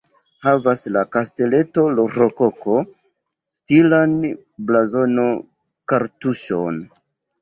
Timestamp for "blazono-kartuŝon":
4.71-6.81